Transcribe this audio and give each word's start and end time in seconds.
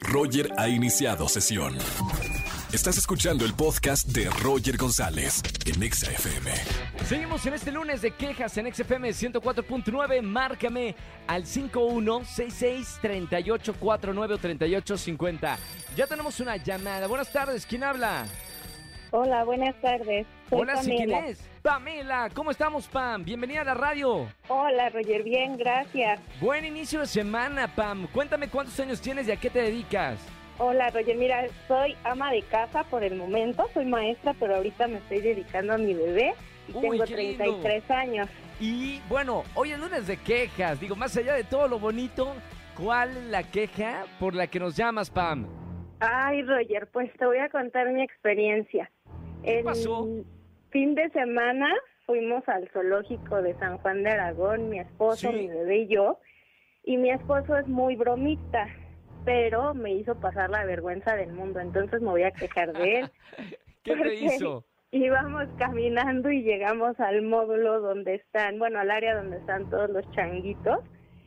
Roger 0.00 0.50
ha 0.56 0.68
iniciado 0.68 1.28
sesión. 1.28 1.76
Estás 2.72 2.96
escuchando 2.98 3.44
el 3.44 3.54
podcast 3.54 4.08
de 4.08 4.28
Roger 4.42 4.76
González 4.76 5.40
en 5.64 5.80
Exa 5.82 6.10
FM. 6.10 6.50
Seguimos 7.06 7.46
en 7.46 7.54
este 7.54 7.72
lunes 7.72 8.02
de 8.02 8.10
quejas 8.10 8.58
en 8.58 8.70
XFM 8.72 9.08
104.9. 9.10 10.22
Márcame 10.22 10.94
al 11.26 11.44
51663849 11.44 14.32
o 14.32 14.38
3850. 14.38 15.58
Ya 15.96 16.06
tenemos 16.06 16.40
una 16.40 16.56
llamada. 16.56 17.06
Buenas 17.06 17.32
tardes, 17.32 17.64
¿quién 17.64 17.84
habla? 17.84 18.26
Hola, 19.10 19.44
buenas 19.44 19.74
tardes. 19.80 20.26
Soy 20.48 20.60
Hola, 20.60 20.76
¿sí 20.82 20.90
quién 20.96 21.10
Pamela. 21.10 21.28
es? 21.28 21.50
Pamela, 21.62 22.28
¿cómo 22.34 22.50
estamos, 22.50 22.88
Pam? 22.88 23.22
Bienvenida 23.24 23.60
a 23.60 23.64
la 23.64 23.74
radio. 23.74 24.28
Hola, 24.48 24.88
Roger, 24.88 25.22
bien, 25.22 25.56
gracias. 25.58 26.20
Buen 26.40 26.64
inicio 26.64 27.00
de 27.00 27.06
semana, 27.06 27.74
Pam. 27.74 28.06
Cuéntame 28.12 28.48
cuántos 28.48 28.78
años 28.80 29.00
tienes 29.00 29.28
y 29.28 29.32
a 29.32 29.36
qué 29.36 29.50
te 29.50 29.60
dedicas. 29.60 30.18
Hola, 30.58 30.88
Roger, 30.90 31.16
mira, 31.16 31.46
soy 31.68 31.94
ama 32.04 32.32
de 32.32 32.42
casa 32.42 32.82
por 32.84 33.04
el 33.04 33.14
momento, 33.14 33.68
soy 33.74 33.84
maestra, 33.84 34.34
pero 34.40 34.56
ahorita 34.56 34.88
me 34.88 34.96
estoy 34.98 35.20
dedicando 35.20 35.74
a 35.74 35.78
mi 35.78 35.92
bebé 35.92 36.34
y 36.68 36.72
Uy, 36.76 36.80
tengo 36.80 37.04
qué 37.04 37.16
lindo. 37.16 37.44
33 37.44 37.90
años. 37.90 38.28
Y 38.58 39.00
bueno, 39.08 39.44
hoy 39.54 39.72
es 39.72 39.78
lunes 39.78 40.06
de 40.06 40.16
quejas. 40.16 40.80
Digo, 40.80 40.96
más 40.96 41.16
allá 41.16 41.34
de 41.34 41.44
todo 41.44 41.68
lo 41.68 41.78
bonito, 41.78 42.32
¿cuál 42.76 43.16
es 43.16 43.24
la 43.24 43.42
queja 43.42 44.06
por 44.18 44.34
la 44.34 44.46
que 44.46 44.58
nos 44.58 44.74
llamas, 44.76 45.10
Pam? 45.10 45.46
Ay, 46.00 46.42
Roger, 46.42 46.88
pues 46.90 47.12
te 47.18 47.26
voy 47.26 47.38
a 47.38 47.50
contar 47.50 47.92
mi 47.92 48.02
experiencia. 48.02 48.90
¿Qué 49.44 49.60
pasó? 49.62 50.08
Fin 50.70 50.94
de 50.94 51.08
semana 51.10 51.68
fuimos 52.06 52.46
al 52.48 52.68
zoológico 52.70 53.42
de 53.42 53.54
San 53.58 53.78
Juan 53.78 54.02
de 54.02 54.10
Aragón, 54.10 54.68
mi 54.70 54.78
esposo, 54.78 55.30
Sí. 55.30 55.36
mi 55.36 55.48
bebé 55.48 55.78
y 55.80 55.88
yo, 55.88 56.18
y 56.84 56.96
mi 56.96 57.10
esposo 57.10 57.56
es 57.56 57.66
muy 57.68 57.96
bromista, 57.96 58.66
pero 59.24 59.74
me 59.74 59.92
hizo 59.92 60.14
pasar 60.18 60.48
la 60.50 60.64
vergüenza 60.64 61.14
del 61.16 61.32
mundo, 61.32 61.60
entonces 61.60 62.00
me 62.00 62.08
voy 62.08 62.22
a 62.22 62.30
quejar 62.30 62.72
de 62.72 63.00
él. 63.00 63.10
¿Qué 63.84 63.94
te 63.96 64.14
hizo? 64.14 64.64
Íbamos 64.90 65.44
caminando 65.58 66.30
y 66.30 66.42
llegamos 66.42 66.98
al 66.98 67.20
módulo 67.22 67.80
donde 67.80 68.14
están, 68.14 68.58
bueno, 68.58 68.78
al 68.80 68.90
área 68.90 69.16
donde 69.16 69.36
están 69.36 69.68
todos 69.68 69.90
los 69.90 70.10
changuitos. 70.12 70.78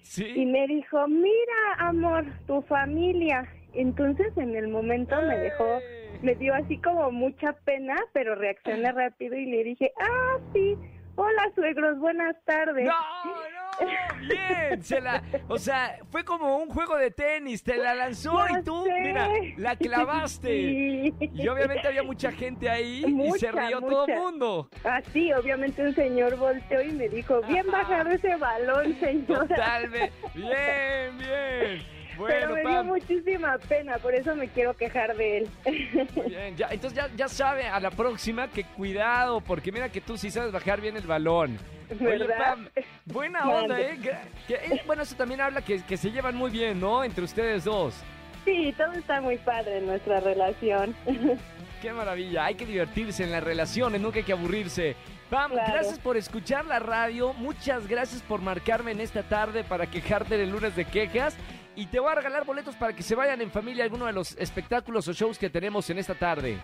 Y 0.00 0.04
¿Sí? 0.06 0.46
me 0.46 0.66
dijo, 0.66 1.06
mira, 1.06 1.74
amor, 1.78 2.24
tu 2.46 2.62
familia. 2.62 3.46
Entonces 3.74 4.36
en 4.38 4.56
el 4.56 4.68
momento 4.68 5.14
me 5.22 5.36
dejó, 5.38 5.66
¡Ey! 5.78 6.01
Me 6.22 6.34
dio 6.36 6.54
así 6.54 6.78
como 6.78 7.10
mucha 7.10 7.52
pena, 7.52 7.96
pero 8.12 8.34
reaccioné 8.34 8.92
rápido 8.92 9.36
y 9.36 9.46
le 9.46 9.64
dije, 9.64 9.92
ah, 10.00 10.38
sí, 10.52 10.76
hola 11.16 11.50
suegros, 11.54 11.98
buenas 11.98 12.36
tardes. 12.44 12.84
No, 12.86 12.92
no, 13.82 14.28
bien, 14.28 14.82
se 14.82 15.00
la, 15.00 15.22
o 15.48 15.58
sea, 15.58 15.98
fue 16.10 16.24
como 16.24 16.58
un 16.58 16.68
juego 16.68 16.96
de 16.96 17.10
tenis, 17.10 17.62
te 17.64 17.76
la 17.76 17.94
lanzó 17.94 18.38
y 18.48 18.62
tú, 18.62 18.84
sé. 18.84 19.00
mira, 19.00 19.28
la 19.56 19.76
clavaste. 19.76 20.48
Sí. 20.48 21.14
Y 21.34 21.48
obviamente 21.48 21.88
había 21.88 22.02
mucha 22.02 22.30
gente 22.30 22.70
ahí 22.70 22.98
y 22.98 23.02
se 23.02 23.08
Mucha, 23.08 23.50
rió 23.52 23.80
todo 23.80 24.06
el 24.06 24.14
mundo. 24.16 24.68
Ah, 24.84 25.02
sí, 25.12 25.32
obviamente 25.32 25.82
un 25.82 25.94
señor 25.94 26.36
volteó 26.36 26.82
y 26.82 26.92
me 26.92 27.08
dijo, 27.08 27.40
bien 27.42 27.66
bajado 27.70 28.10
ese 28.10 28.36
balón, 28.36 28.94
señora. 29.00 29.48
Totalmente. 29.48 30.12
Bien, 30.34 31.18
bien. 31.18 32.01
Bueno, 32.22 32.54
Pero 32.54 32.54
me 32.64 32.70
dio 32.70 32.84
muchísima 32.84 33.58
pena, 33.68 33.98
por 33.98 34.14
eso 34.14 34.34
me 34.36 34.48
quiero 34.48 34.74
quejar 34.76 35.16
de 35.16 35.38
él. 35.38 35.48
Muy 36.14 36.28
bien, 36.28 36.56
ya, 36.56 36.68
entonces 36.70 36.96
ya, 36.96 37.08
ya 37.16 37.28
sabe 37.28 37.66
a 37.66 37.78
la 37.80 37.90
próxima 37.90 38.48
que 38.48 38.64
cuidado, 38.64 39.40
porque 39.40 39.72
mira 39.72 39.88
que 39.88 40.00
tú 40.00 40.16
sí 40.16 40.30
sabes 40.30 40.52
bajar 40.52 40.80
bien 40.80 40.96
el 40.96 41.06
balón. 41.06 41.58
Oye. 42.00 42.24
Pam, 42.38 42.68
buena 43.04 43.48
onda, 43.48 43.80
¿eh? 43.80 43.98
Que- 44.00 44.16
que- 44.46 44.74
eh, 44.74 44.82
bueno, 44.86 45.02
eso 45.02 45.14
también 45.16 45.40
habla 45.40 45.60
que, 45.62 45.82
que 45.82 45.96
se 45.96 46.10
llevan 46.10 46.34
muy 46.36 46.50
bien, 46.50 46.80
¿no? 46.80 47.04
Entre 47.04 47.22
ustedes 47.24 47.64
dos. 47.64 47.94
Sí, 48.44 48.74
todo 48.76 48.92
está 48.92 49.20
muy 49.20 49.36
padre 49.38 49.78
en 49.78 49.86
nuestra 49.86 50.20
relación. 50.20 50.94
Qué 51.82 51.92
maravilla, 51.92 52.44
hay 52.46 52.54
que 52.54 52.64
divertirse 52.66 53.24
en 53.24 53.32
las 53.32 53.42
relaciones, 53.44 54.00
nunca 54.00 54.18
hay 54.18 54.24
que 54.24 54.32
aburrirse. 54.32 54.96
Pam, 55.30 55.50
Claro. 55.52 55.72
gracias 55.72 55.98
por 55.98 56.16
escuchar 56.16 56.64
la 56.66 56.78
radio, 56.78 57.32
muchas 57.34 57.86
gracias 57.88 58.20
por 58.22 58.40
marcarme 58.42 58.90
en 58.92 59.00
esta 59.00 59.22
tarde 59.22 59.64
para 59.64 59.86
quejarte 59.86 60.36
del 60.36 60.50
lunes 60.50 60.76
de 60.76 60.84
quejas 60.84 61.36
y 61.76 61.86
te 61.86 62.00
voy 62.00 62.12
a 62.12 62.14
regalar 62.16 62.44
boletos 62.44 62.76
para 62.76 62.94
que 62.94 63.02
se 63.02 63.14
vayan 63.14 63.40
en 63.40 63.50
familia 63.50 63.84
a 63.84 63.86
alguno 63.86 64.06
de 64.06 64.12
los 64.12 64.36
espectáculos 64.38 65.08
o 65.08 65.12
shows 65.12 65.38
que 65.38 65.50
tenemos 65.50 65.88
en 65.90 65.98
esta 65.98 66.14
tarde. 66.14 66.58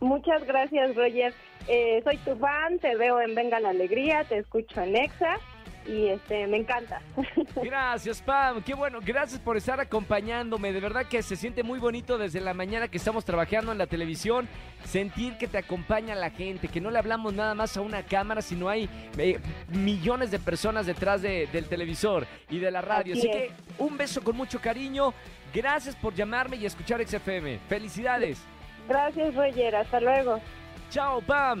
Muchas 0.00 0.44
gracias, 0.44 0.94
Roger. 0.94 1.34
Eh, 1.66 2.00
soy 2.04 2.16
tu 2.18 2.36
fan, 2.36 2.78
te 2.78 2.96
veo 2.96 3.20
en 3.20 3.34
Venga 3.34 3.60
la 3.60 3.70
Alegría, 3.70 4.24
te 4.24 4.38
escucho 4.38 4.80
en 4.80 4.96
Exa 4.96 5.38
y 5.86 6.08
este 6.08 6.46
me 6.46 6.58
encanta. 6.58 7.00
Gracias, 7.62 8.20
Pam. 8.22 8.62
Qué 8.62 8.74
bueno. 8.74 8.98
Gracias 9.02 9.40
por 9.40 9.56
estar 9.56 9.80
acompañándome. 9.80 10.72
De 10.72 10.80
verdad 10.80 11.06
que 11.06 11.22
se 11.22 11.36
siente 11.36 11.62
muy 11.62 11.78
bonito 11.78 12.18
desde 12.18 12.40
la 12.40 12.54
mañana 12.54 12.88
que 12.88 12.98
estamos 12.98 13.24
trabajando 13.24 13.72
en 13.72 13.78
la 13.78 13.86
televisión. 13.86 14.48
Sentir 14.84 15.36
que 15.38 15.48
te 15.48 15.58
acompaña 15.58 16.14
la 16.14 16.30
gente, 16.30 16.68
que 16.68 16.80
no 16.80 16.90
le 16.90 16.98
hablamos 16.98 17.32
nada 17.34 17.54
más 17.54 17.76
a 17.76 17.80
una 17.80 18.02
cámara, 18.02 18.42
sino 18.42 18.68
hay 18.68 18.88
eh, 19.16 19.38
millones 19.68 20.30
de 20.30 20.38
personas 20.38 20.86
detrás 20.86 21.22
de- 21.22 21.46
del 21.52 21.66
televisor 21.66 22.26
y 22.50 22.58
de 22.58 22.70
la 22.70 22.80
radio. 22.82 23.14
Así, 23.14 23.28
Así 23.28 23.30
que 23.30 23.50
un 23.78 23.96
beso 23.96 24.22
con 24.22 24.36
mucho 24.36 24.60
cariño. 24.60 25.12
Gracias 25.54 25.96
por 25.96 26.14
llamarme 26.14 26.56
y 26.56 26.66
escuchar 26.66 27.00
XFM. 27.06 27.58
Felicidades. 27.68 28.38
Gracias, 28.88 29.34
Roger. 29.34 29.76
Hasta 29.76 30.00
luego. 30.00 30.40
Chao, 30.90 31.20
Pam. 31.22 31.60